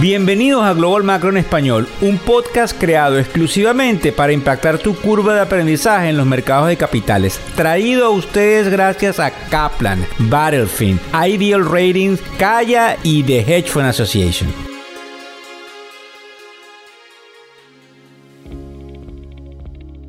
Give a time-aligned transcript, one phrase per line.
[0.00, 5.40] Bienvenidos a Global Macro en Español, un podcast creado exclusivamente para impactar tu curva de
[5.40, 7.40] aprendizaje en los mercados de capitales.
[7.56, 14.48] Traído a ustedes gracias a Kaplan, Battlefield, Ideal Ratings, Kaya y The Hedge Fund Association.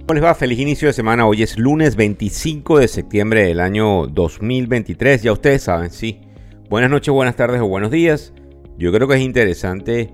[0.02, 0.36] ¿Cómo les va?
[0.36, 1.26] Feliz inicio de semana.
[1.26, 5.24] Hoy es lunes 25 de septiembre del año 2023.
[5.24, 6.22] Ya ustedes saben, sí.
[6.70, 8.34] Buenas noches, buenas tardes o buenos días.
[8.80, 10.10] Yo creo que es interesante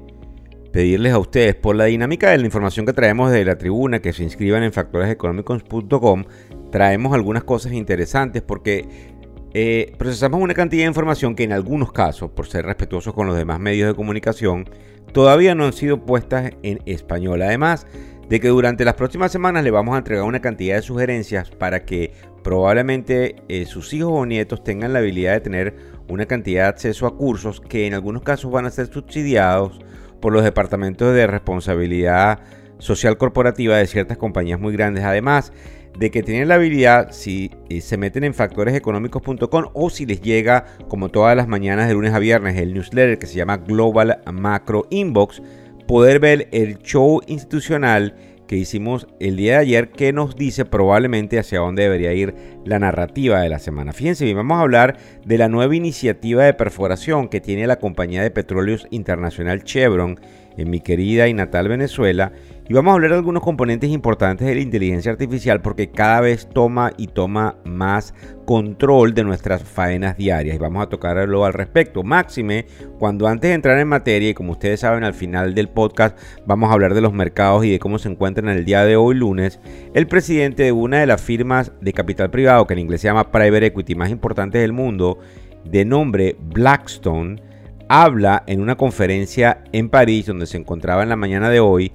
[0.73, 4.11] pedirles a ustedes por la dinámica de la información que traemos de la tribuna, que
[4.11, 6.23] se inscriban en factoreseconómicos.com,
[6.71, 9.13] traemos algunas cosas interesantes porque
[9.53, 13.37] eh, procesamos una cantidad de información que en algunos casos, por ser respetuosos con los
[13.37, 14.67] demás medios de comunicación,
[15.13, 17.43] todavía no han sido puestas en español.
[17.43, 17.85] Además
[18.27, 21.85] de que durante las próximas semanas le vamos a entregar una cantidad de sugerencias para
[21.85, 25.75] que probablemente eh, sus hijos o nietos tengan la habilidad de tener
[26.07, 29.79] una cantidad de acceso a cursos que en algunos casos van a ser subsidiados
[30.21, 32.39] por los departamentos de responsabilidad
[32.77, 35.03] social corporativa de ciertas compañías muy grandes.
[35.03, 35.51] Además
[35.97, 40.65] de que tienen la habilidad, si eh, se meten en factoreseconómicos.com o si les llega,
[40.87, 44.87] como todas las mañanas de lunes a viernes, el newsletter que se llama Global Macro
[44.89, 45.41] Inbox,
[45.87, 48.15] poder ver el show institucional
[48.47, 52.79] que hicimos el día de ayer que nos dice probablemente hacia dónde debería ir la
[52.79, 53.93] narrativa de la semana.
[53.93, 58.31] Fíjense vamos a hablar de la nueva iniciativa de perforación que tiene la compañía de
[58.31, 60.19] petróleos internacional Chevron
[60.57, 62.31] en mi querida y natal Venezuela
[62.67, 66.49] y vamos a hablar de algunos componentes importantes de la inteligencia artificial porque cada vez
[66.49, 70.55] toma y toma más control de nuestras faenas diarias.
[70.55, 72.01] Y vamos a tocarlo al respecto.
[72.01, 72.65] Máxime,
[72.97, 76.17] cuando antes de entrar en materia, y como ustedes saben, al final del podcast
[76.47, 79.13] vamos a hablar de los mercados y de cómo se encuentran el día de hoy
[79.13, 79.59] lunes,
[79.93, 83.31] el presidente de una de las firmas de capital privado, que en inglés se llama
[83.31, 85.19] Private Equity más importantes del mundo,
[85.65, 87.41] de nombre Blackstone,
[87.87, 91.91] habla en una conferencia en París, donde se encontraba en la mañana de hoy,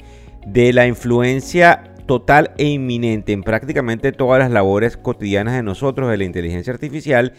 [0.47, 6.17] de la influencia total e inminente en prácticamente todas las labores cotidianas de nosotros de
[6.17, 7.35] la inteligencia artificial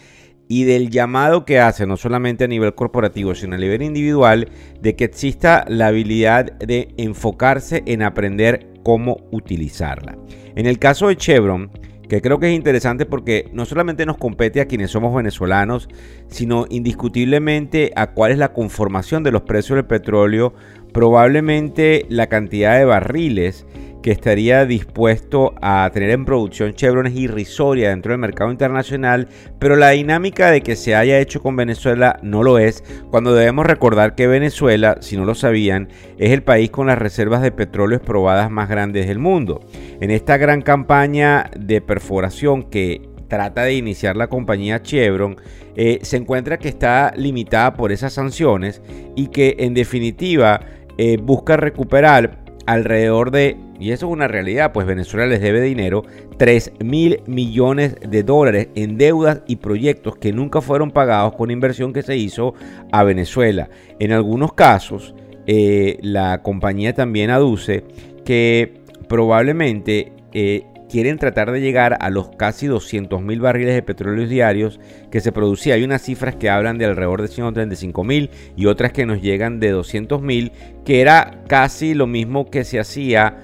[0.48, 4.48] y del llamado que hace no solamente a nivel corporativo, sino a nivel individual,
[4.80, 10.18] de que exista la habilidad de enfocarse en aprender cómo utilizarla.
[10.54, 11.70] En el caso de Chevron,
[12.12, 15.88] que creo que es interesante porque no solamente nos compete a quienes somos venezolanos,
[16.28, 20.52] sino indiscutiblemente a cuál es la conformación de los precios del petróleo
[20.92, 23.64] probablemente la cantidad de barriles
[24.02, 29.76] que estaría dispuesto a tener en producción Chevron es irrisoria dentro del mercado internacional, pero
[29.76, 34.14] la dinámica de que se haya hecho con Venezuela no lo es, cuando debemos recordar
[34.14, 38.50] que Venezuela, si no lo sabían, es el país con las reservas de petróleo probadas
[38.50, 39.60] más grandes del mundo.
[40.00, 45.36] En esta gran campaña de perforación que trata de iniciar la compañía Chevron,
[45.74, 48.82] eh, se encuentra que está limitada por esas sanciones
[49.16, 50.60] y que en definitiva
[50.98, 56.04] eh, busca recuperar alrededor de, y eso es una realidad, pues Venezuela les debe dinero,
[56.36, 61.92] 3 mil millones de dólares en deudas y proyectos que nunca fueron pagados con inversión
[61.92, 62.54] que se hizo
[62.90, 63.68] a Venezuela.
[63.98, 65.14] En algunos casos,
[65.46, 67.84] eh, la compañía también aduce
[68.24, 74.28] que probablemente eh, quieren tratar de llegar a los casi 200 mil barriles de petróleo
[74.28, 74.78] diarios
[75.10, 75.72] que se producía.
[75.72, 79.58] Hay unas cifras que hablan de alrededor de 135 mil y otras que nos llegan
[79.58, 80.52] de 200 mil,
[80.84, 83.38] que era casi lo mismo que se hacía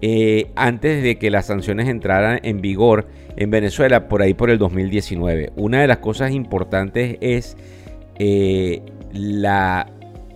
[0.00, 4.56] eh, antes de que las sanciones entraran en vigor en Venezuela por ahí por el
[4.56, 5.52] 2019.
[5.56, 7.58] Una de las cosas importantes es
[8.18, 8.80] eh,
[9.12, 9.88] la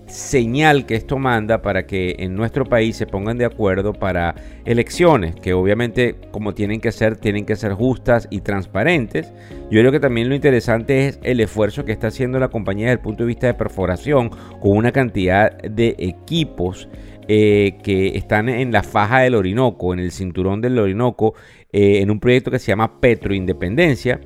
[0.09, 5.35] señal que esto manda para que en nuestro país se pongan de acuerdo para elecciones,
[5.37, 9.33] que obviamente como tienen que ser, tienen que ser justas y transparentes.
[9.71, 12.95] Yo creo que también lo interesante es el esfuerzo que está haciendo la compañía desde
[12.99, 14.31] el punto de vista de perforación,
[14.61, 16.89] con una cantidad de equipos
[17.29, 21.35] eh, que están en la faja del Orinoco, en el cinturón del Orinoco,
[21.73, 24.21] eh, en un proyecto que se llama Petro Independencia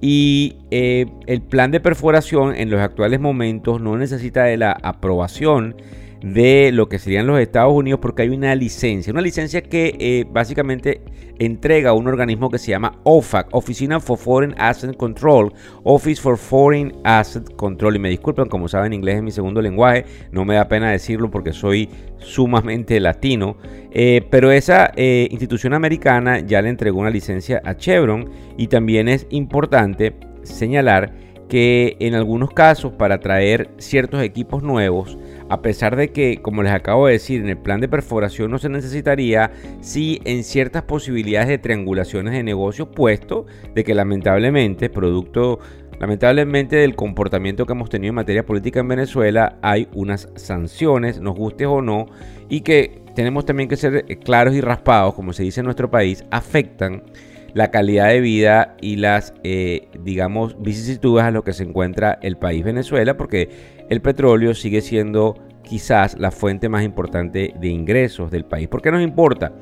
[0.00, 5.76] y eh, el plan de perforación en los actuales momentos no necesita de la aprobación
[6.22, 10.26] de lo que serían los Estados Unidos porque hay una licencia, una licencia que eh,
[10.30, 11.00] básicamente
[11.38, 15.52] entrega un organismo que se llama OFAC, Oficina for Foreign Asset Control,
[15.84, 17.96] Office for Foreign Asset Control.
[17.96, 21.30] Y me disculpen, como saben, inglés es mi segundo lenguaje, no me da pena decirlo
[21.30, 23.56] porque soy sumamente latino,
[23.90, 29.08] eh, pero esa eh, institución americana ya le entregó una licencia a Chevron y también
[29.08, 31.12] es importante señalar
[31.48, 35.16] que en algunos casos para traer ciertos equipos nuevos,
[35.48, 38.58] a pesar de que, como les acabo de decir, en el plan de perforación no
[38.58, 39.50] se necesitaría,
[39.80, 45.60] sí en ciertas posibilidades de triangulaciones de negocios, puesto de que lamentablemente, producto
[45.98, 51.34] Lamentablemente del comportamiento que hemos tenido en materia política en Venezuela hay unas sanciones, nos
[51.34, 52.06] guste o no,
[52.50, 56.24] y que tenemos también que ser claros y raspados, como se dice en nuestro país,
[56.30, 57.02] afectan
[57.54, 62.36] la calidad de vida y las, eh, digamos, vicisitudes a lo que se encuentra el
[62.36, 63.48] país Venezuela, porque
[63.88, 68.68] el petróleo sigue siendo quizás la fuente más importante de ingresos del país.
[68.68, 69.52] ¿Por qué nos importa?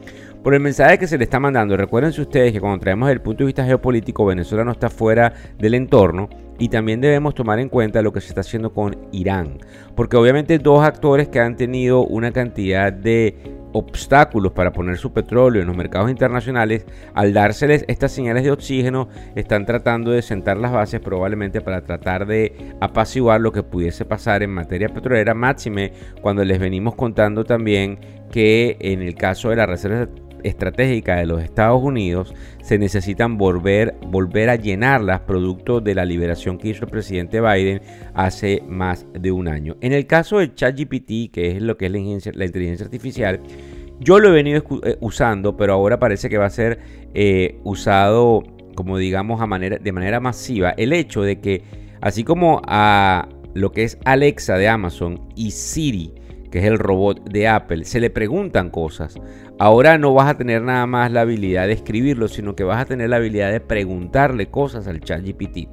[0.42, 1.76] Por el mensaje que se le está mandando.
[1.76, 5.74] Recuérdense ustedes que cuando traemos el punto de vista geopolítico, Venezuela no está fuera del
[5.74, 6.28] entorno
[6.58, 9.58] y también debemos tomar en cuenta lo que se está haciendo con Irán.
[9.96, 15.60] Porque obviamente dos actores que han tenido una cantidad de obstáculos para poner su petróleo
[15.60, 20.72] en los mercados internacionales, al dárseles estas señales de oxígeno, están tratando de sentar las
[20.72, 25.92] bases probablemente para tratar de apaciguar lo que pudiese pasar en materia petrolera, máxime
[26.22, 27.98] cuando les venimos contando también
[28.30, 30.08] que en el caso de la reserva
[30.44, 36.58] estratégica de los Estados Unidos se necesitan volver, volver a llenarlas producto de la liberación
[36.58, 37.80] que hizo el presidente Biden
[38.14, 39.76] hace más de un año.
[39.80, 43.40] En el caso de ChatGPT, que es lo que es la, inteligencia artificial,
[44.00, 46.78] yo lo he venido eh, usando, pero ahora parece que va a ser
[47.14, 48.42] eh, usado,
[48.74, 50.70] como digamos, a manera, de manera masiva.
[50.76, 51.62] El hecho de que,
[52.00, 56.12] así como a lo que es Alexa de Amazon y Siri,
[56.54, 59.18] que es el robot de Apple, se le preguntan cosas.
[59.58, 62.84] Ahora no vas a tener nada más la habilidad de escribirlo, sino que vas a
[62.84, 65.66] tener la habilidad de preguntarle cosas al chat GPT.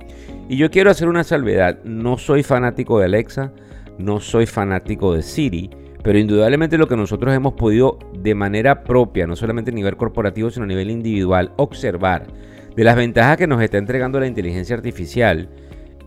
[0.50, 3.54] Y yo quiero hacer una salvedad, no soy fanático de Alexa,
[4.00, 5.70] no soy fanático de Siri,
[6.02, 10.50] pero indudablemente lo que nosotros hemos podido de manera propia, no solamente a nivel corporativo,
[10.50, 12.26] sino a nivel individual, observar
[12.76, 15.48] de las ventajas que nos está entregando la inteligencia artificial,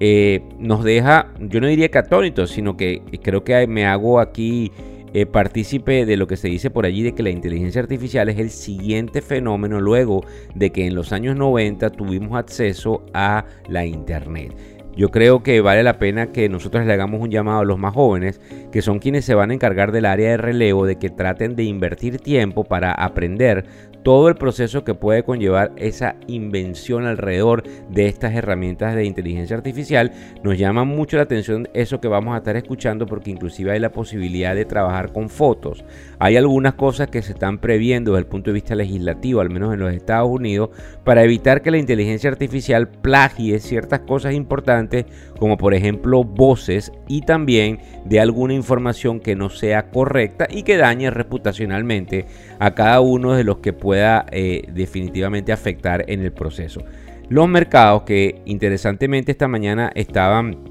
[0.00, 4.72] eh, nos deja, yo no diría que sino que creo que me hago aquí
[5.16, 8.38] eh, partícipe de lo que se dice por allí de que la inteligencia artificial es
[8.40, 10.24] el siguiente fenómeno luego
[10.56, 14.56] de que en los años 90 tuvimos acceso a la Internet.
[14.96, 17.94] Yo creo que vale la pena que nosotros le hagamos un llamado a los más
[17.94, 18.40] jóvenes,
[18.72, 21.64] que son quienes se van a encargar del área de relevo, de que traten de
[21.64, 23.64] invertir tiempo para aprender
[24.04, 30.12] todo el proceso que puede conllevar esa invención alrededor de estas herramientas de inteligencia artificial.
[30.44, 33.90] Nos llama mucho la atención eso que vamos a estar escuchando porque inclusive hay la
[33.90, 35.84] posibilidad de trabajar con fotos.
[36.18, 39.72] Hay algunas cosas que se están previendo desde el punto de vista legislativo, al menos
[39.72, 40.68] en los Estados Unidos,
[41.02, 45.06] para evitar que la inteligencia artificial plagie ciertas cosas importantes
[45.38, 50.76] como por ejemplo voces y también de alguna información que no sea correcta y que
[50.76, 52.26] dañe reputacionalmente
[52.58, 56.82] a cada uno de los que puede pueda eh, definitivamente afectar en el proceso.
[57.28, 60.64] Los mercados que interesantemente esta mañana estaban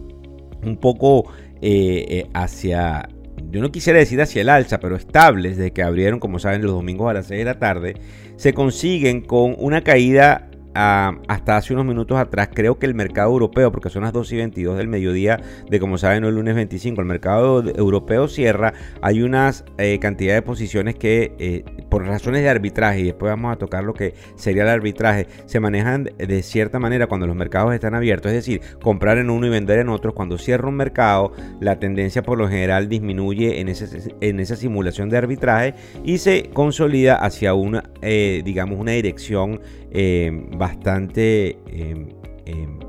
[0.61, 1.31] un poco
[1.61, 3.07] eh, eh, hacia,
[3.49, 6.71] yo no quisiera decir hacia el alza, pero estables desde que abrieron, como saben, los
[6.71, 7.93] domingos a las 6 de la tarde,
[8.35, 13.71] se consiguen con una caída hasta hace unos minutos atrás, creo que el mercado europeo,
[13.71, 15.39] porque son las 2 y 22 del mediodía
[15.69, 20.41] de como saben el lunes 25, el mercado europeo cierra, hay unas eh, cantidad de
[20.41, 24.63] posiciones que eh, por razones de arbitraje, y después vamos a tocar lo que sería
[24.63, 29.17] el arbitraje, se manejan de cierta manera cuando los mercados están abiertos, es decir, comprar
[29.17, 32.89] en uno y vender en otro, cuando cierra un mercado, la tendencia por lo general
[32.89, 38.79] disminuye en, ese, en esa simulación de arbitraje y se consolida hacia una, eh, digamos,
[38.79, 39.61] una dirección
[40.63, 41.57] bastante...
[41.67, 42.07] Em,
[42.45, 42.79] em,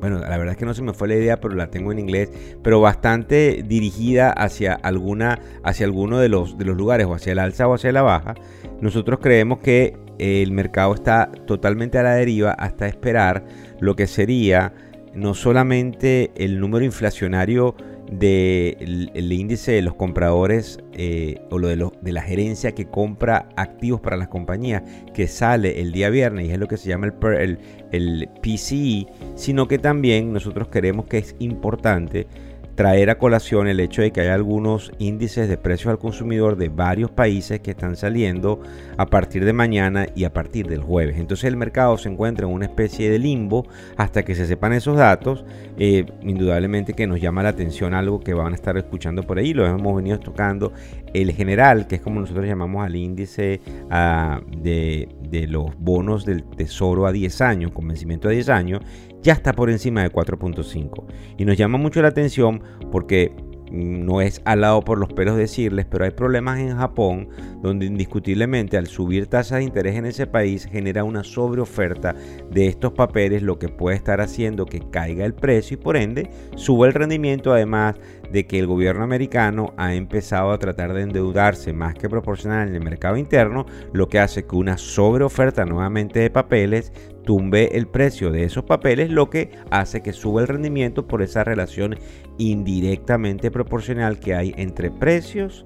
[0.00, 2.00] bueno, la verdad es que no se me fue la idea, pero la tengo en
[2.00, 2.28] inglés,
[2.62, 7.38] pero bastante dirigida hacia alguna, hacia alguno de los, de los lugares, o hacia el
[7.38, 8.34] alza o hacia la baja.
[8.80, 13.44] Nosotros creemos que el mercado está totalmente a la deriva hasta esperar
[13.80, 14.74] lo que sería
[15.14, 17.76] no solamente el número inflacionario
[18.18, 24.00] del índice de los compradores eh, o lo de, de, la gerencia que compra activos
[24.00, 24.82] para las compañías
[25.14, 27.58] que sale el día viernes y es lo que se llama el, el,
[27.92, 32.26] el PCE, sino que también nosotros queremos que es importante
[32.74, 36.68] traer a colación el hecho de que hay algunos índices de precios al consumidor de
[36.68, 38.60] varios países que están saliendo
[38.96, 41.16] a partir de mañana y a partir del jueves.
[41.18, 44.96] Entonces el mercado se encuentra en una especie de limbo hasta que se sepan esos
[44.96, 45.44] datos.
[45.78, 49.54] Eh, indudablemente que nos llama la atención algo que van a estar escuchando por ahí,
[49.54, 50.72] lo hemos venido tocando.
[51.12, 53.60] El general, que es como nosotros llamamos al índice
[53.90, 58.82] ah, de, de los bonos del tesoro a 10 años, con vencimiento a 10 años,
[59.22, 61.04] ya está por encima de 4.5.
[61.38, 63.32] Y nos llama mucho la atención porque
[63.72, 67.28] no es al lado por los pelos decirles, pero hay problemas en Japón
[67.62, 72.14] donde indiscutiblemente al subir tasas de interés en ese país genera una sobreoferta
[72.50, 76.28] de estos papeles, lo que puede estar haciendo que caiga el precio y por ende
[76.54, 77.96] suba el rendimiento, además
[78.32, 82.74] de que el gobierno americano ha empezado a tratar de endeudarse más que proporcional en
[82.74, 86.92] el mercado interno, lo que hace que una sobreoferta nuevamente de papeles
[87.24, 91.44] tumbe el precio de esos papeles, lo que hace que suba el rendimiento por esa
[91.44, 91.96] relación
[92.38, 95.64] indirectamente proporcional que hay entre precios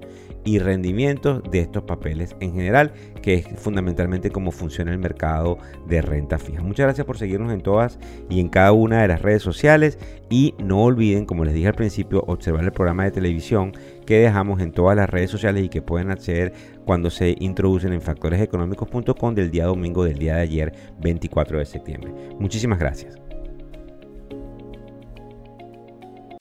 [0.59, 6.37] rendimientos de estos papeles en general, que es fundamentalmente cómo funciona el mercado de renta
[6.37, 6.61] fija.
[6.61, 7.99] Muchas gracias por seguirnos en todas
[8.29, 9.99] y en cada una de las redes sociales
[10.29, 13.73] y no olviden, como les dije al principio, observar el programa de televisión
[14.05, 16.53] que dejamos en todas las redes sociales y que pueden acceder
[16.85, 22.13] cuando se introducen en factoreseconómicos.com del día domingo del día de ayer 24 de septiembre.
[22.39, 23.26] Muchísimas gracias.